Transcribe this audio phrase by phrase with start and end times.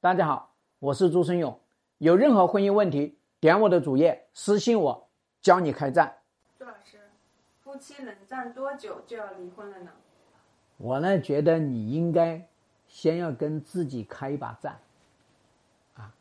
[0.00, 1.58] 大家好，我是朱生勇。
[1.98, 5.08] 有任何婚姻问题，点我的主页私信我，
[5.40, 6.18] 教你开战。
[6.56, 7.00] 朱老师，
[7.58, 9.90] 夫妻冷战多久就要离婚了呢？
[10.76, 12.46] 我呢觉得你应该
[12.86, 14.78] 先要跟自己开一把战，
[15.96, 16.14] 啊，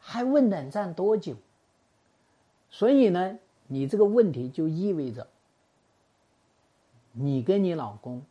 [0.00, 1.36] 还问冷战多久？
[2.70, 3.38] 所以呢，
[3.68, 5.28] 你这个问题就意味着
[7.12, 8.24] 你跟你老公，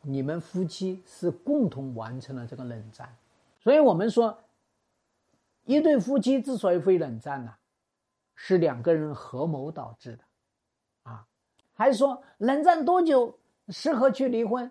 [0.00, 3.16] 你们夫妻是共同完成了这个冷战。
[3.66, 4.44] 所以我们说，
[5.64, 7.56] 一对夫妻之所以会冷战呢，
[8.36, 10.22] 是两个人合谋导致的，
[11.02, 11.26] 啊，
[11.74, 14.70] 还说冷战多久适合去离婚？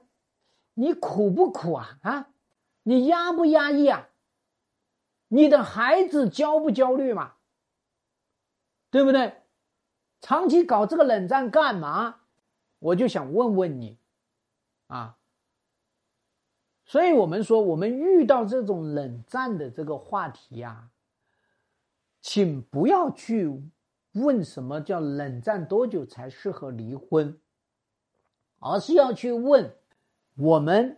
[0.75, 1.99] 你苦不苦啊？
[2.03, 2.29] 啊，
[2.83, 4.07] 你压不压抑啊？
[5.27, 7.33] 你的孩子焦不焦虑嘛？
[8.91, 9.41] 对不对？
[10.21, 12.21] 长期搞这个冷战干嘛？
[12.79, 13.97] 我就想问问你，
[14.87, 15.17] 啊。
[16.85, 20.89] 所以我们说，我们遇到这种冷战的这个话题呀，
[22.21, 23.51] 请不要去
[24.11, 27.35] 问什么叫冷战多久才适合离婚，
[28.59, 29.73] 而是要去问
[30.35, 30.97] 我们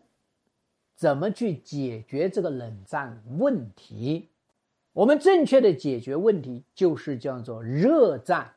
[0.93, 4.29] 怎么去解决这个冷战问题。
[4.91, 8.55] 我们正确的解决问题就是叫做热战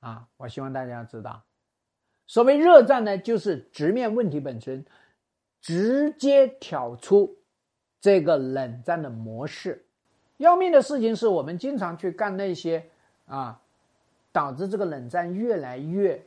[0.00, 0.26] 啊！
[0.36, 1.44] 我希望大家知道，
[2.26, 4.84] 所谓热战呢，就是直面问题本身。
[5.62, 7.36] 直接挑出
[8.00, 9.86] 这个冷战的模式。
[10.36, 12.84] 要命的事情是我们经常去干那些
[13.26, 13.60] 啊，
[14.32, 16.26] 导致这个冷战越来越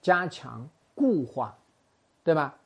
[0.00, 1.58] 加强固化，
[2.22, 2.56] 对吧？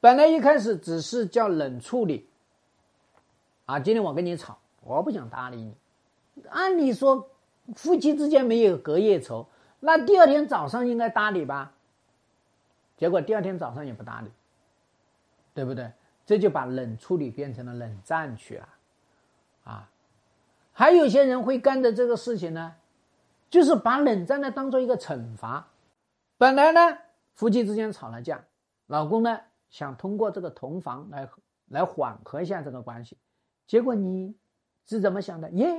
[0.00, 2.26] 本来一开始只是叫冷处理
[3.66, 5.74] 啊，今天我跟你吵，我不想搭理你。
[6.48, 7.28] 按理说
[7.76, 9.46] 夫妻之间没有隔夜仇，
[9.80, 11.74] 那第二天早上应该搭理吧？
[12.96, 14.30] 结果第二天早上也不搭理。
[15.54, 15.92] 对不对？
[16.24, 18.68] 这就把冷处理变成了冷战去了，
[19.64, 19.90] 啊，
[20.72, 22.76] 还有些人会干的这个事情呢，
[23.50, 25.66] 就是把冷战呢当做一个惩罚。
[26.38, 26.96] 本来呢，
[27.34, 28.40] 夫妻之间吵了架，
[28.86, 31.28] 老公呢想通过这个同房来
[31.66, 33.18] 来缓和一下这个关系，
[33.66, 34.32] 结果你
[34.86, 35.50] 是怎么想的？
[35.50, 35.74] 耶，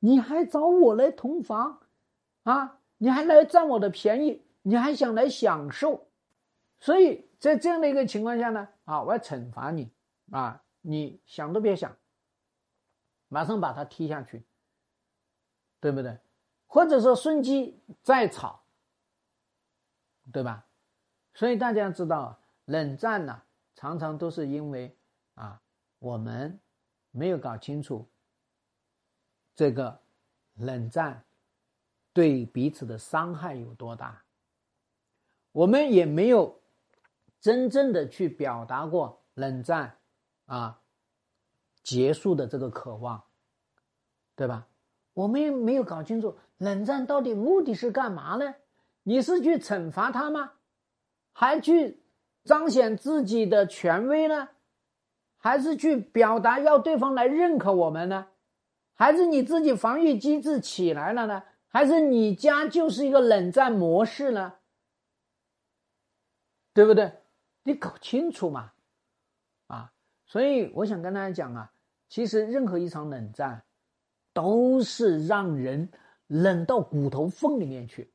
[0.00, 1.78] 你还找我来同房，
[2.42, 6.08] 啊，你还来占我的便宜，你还想来享受，
[6.80, 7.27] 所以。
[7.38, 9.92] 在这样的一个情况下呢，啊，我要惩罚你，
[10.32, 11.96] 啊，你想都别想，
[13.28, 14.44] 马上把他踢下去，
[15.78, 16.18] 对不对？
[16.66, 18.64] 或者说顺机再吵，
[20.32, 20.66] 对吧？
[21.32, 23.42] 所以大家知道，冷战呢，
[23.76, 24.96] 常常都是因为
[25.34, 25.62] 啊，
[26.00, 26.58] 我们
[27.12, 28.08] 没有搞清楚
[29.54, 30.00] 这个
[30.54, 31.24] 冷战
[32.12, 34.24] 对彼此的伤害有多大，
[35.52, 36.57] 我们也没有。
[37.40, 39.98] 真正的去表达过冷战
[40.46, 40.80] 啊
[41.82, 43.24] 结束的这个渴望，
[44.34, 44.66] 对吧？
[45.14, 48.54] 我们也没有搞清楚冷战到底目的是干嘛呢？
[49.02, 50.52] 你是去惩罚他吗？
[51.32, 52.02] 还去
[52.44, 54.48] 彰显自己的权威呢？
[55.36, 58.26] 还是去表达要对方来认可我们呢？
[58.94, 61.44] 还是你自己防御机制起来了呢？
[61.68, 64.54] 还是你家就是一个冷战模式呢？
[66.74, 67.12] 对不对？
[67.68, 68.72] 你搞清楚嘛，
[69.66, 69.92] 啊，
[70.24, 71.70] 所以我想跟大家讲啊，
[72.08, 73.62] 其实任何一场冷战，
[74.32, 75.90] 都是让人
[76.28, 78.10] 冷到骨头缝里面去，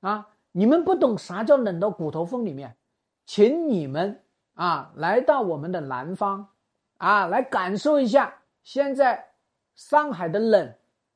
[0.00, 2.76] 啊，你们不懂啥叫冷到骨头缝里面，
[3.24, 4.24] 请你们
[4.54, 6.48] 啊来到我们的南方，
[6.96, 9.34] 啊，来感受一下现在
[9.76, 10.74] 上海的冷，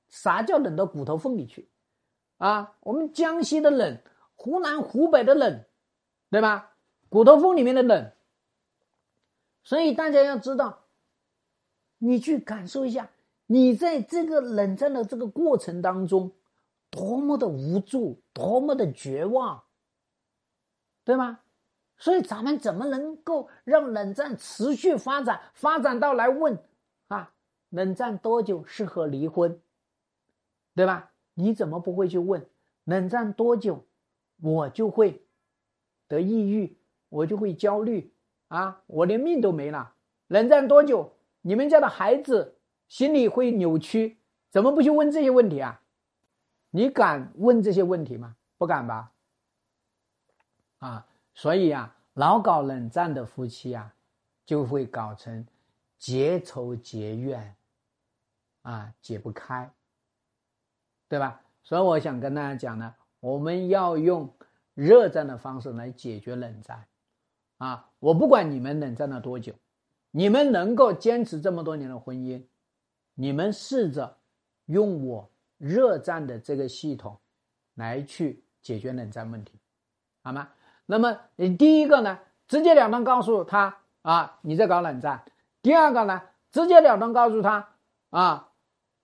[0.08, 1.68] 啥叫冷到骨头缝里去，
[2.36, 3.98] 啊，我们江西的冷，
[4.36, 5.64] 湖南湖北的冷，
[6.30, 6.76] 对吧？
[7.08, 8.12] 骨头缝里面的冷，
[9.62, 10.84] 所以大家要知道，
[11.98, 13.10] 你去感受一下，
[13.46, 16.32] 你在这个冷战的这个过程当中，
[16.91, 19.64] 多么的无助，多么的绝望，
[21.04, 21.41] 对吗？
[21.97, 26.62] 所以咱们怎么能够让冷战持续发展，发展到来问
[27.09, 27.33] 啊，
[27.71, 29.60] 冷战多久适合离婚，
[30.77, 31.10] 对吧？
[31.34, 32.47] 你怎么不会去问
[32.84, 33.84] 冷战多久，
[34.41, 35.27] 我就会
[36.06, 36.78] 得抑郁？
[37.09, 38.13] 我就会焦虑
[38.49, 38.83] 啊！
[38.87, 39.95] 我连命都没了。
[40.27, 41.15] 冷战多久？
[41.41, 42.57] 你们家的孩子
[42.89, 44.19] 心里会扭曲？
[44.51, 45.83] 怎么不去问这些问题啊？
[46.71, 48.37] 你敢问这些问题吗？
[48.57, 49.13] 不敢吧？
[50.78, 53.95] 啊，所以啊，老搞冷战的夫妻啊，
[54.45, 55.47] 就会搞成
[55.97, 57.55] 结仇结怨，
[58.63, 59.71] 啊，解不开，
[61.09, 61.41] 对吧？
[61.63, 64.33] 所以我想跟大家讲呢，我们要用
[64.75, 66.87] 热战的方式来解决冷战。
[67.59, 69.53] 啊，我不管你们冷战了多久，
[70.10, 72.45] 你们能够坚持这么多年的婚姻，
[73.15, 74.19] 你们试着
[74.66, 77.19] 用我热战的这个系统
[77.75, 79.59] 来去解决冷战问题，
[80.22, 80.49] 好吗？
[80.87, 85.25] 那么你第一个呢，直截了当告诉他啊，你在搞冷战；
[85.60, 87.77] 第二个呢，直截了当告诉他
[88.10, 88.53] 啊，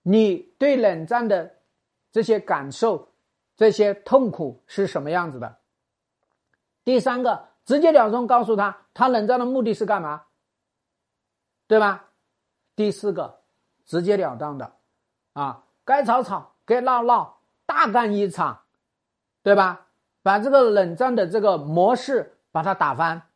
[0.02, 1.56] 你对冷战的
[2.12, 3.12] 这些感受、
[3.56, 5.58] 这些痛苦是什么样子的；
[6.84, 10.24] 第三个，直截了当告诉他，他冷战的目的是干嘛？
[11.66, 12.10] 对吧？
[12.76, 13.40] 第四个，
[13.84, 14.76] 直截了当的，
[15.32, 18.62] 啊，该吵吵，该闹闹，大干一场，
[19.42, 19.86] 对吧？
[20.22, 23.28] 把这个冷战的这个模式把它打翻，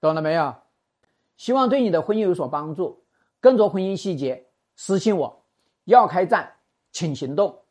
[0.00, 0.54] 懂了没有？
[1.36, 3.04] 希望对你的婚姻有所帮助。
[3.40, 5.44] 更多婚姻细节，私信我。
[5.84, 6.56] 要开战，
[6.92, 7.64] 请行动。